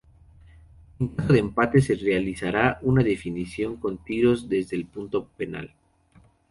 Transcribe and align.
En 0.97 1.09
caso 1.09 1.33
de 1.33 1.37
empate, 1.37 1.79
se 1.79 1.93
realizará 1.93 2.79
una 2.81 3.03
definición 3.03 3.75
con 3.77 4.03
tiros 4.03 4.49
desde 4.49 4.75
el 4.75 4.87
punto 4.87 5.27
penal. 5.37 5.75